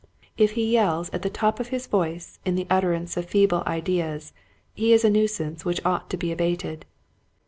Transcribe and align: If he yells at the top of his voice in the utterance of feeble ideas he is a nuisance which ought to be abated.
If 0.35 0.53
he 0.53 0.71
yells 0.73 1.11
at 1.11 1.21
the 1.21 1.29
top 1.29 1.59
of 1.59 1.67
his 1.67 1.85
voice 1.85 2.39
in 2.43 2.55
the 2.55 2.65
utterance 2.71 3.17
of 3.17 3.25
feeble 3.29 3.61
ideas 3.67 4.33
he 4.73 4.93
is 4.93 5.05
a 5.05 5.11
nuisance 5.11 5.63
which 5.63 5.79
ought 5.85 6.09
to 6.09 6.17
be 6.17 6.31
abated. 6.31 6.87